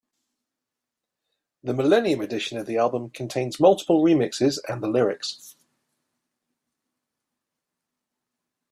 The 1.61 1.75
millennium 1.75 2.21
edition 2.21 2.57
of 2.57 2.65
the 2.65 2.75
album 2.77 3.11
contains 3.11 3.59
multiple 3.59 4.03
remixes 4.03 4.57
and 4.67 4.81
the 4.81 4.87
lyrics. 4.87 5.55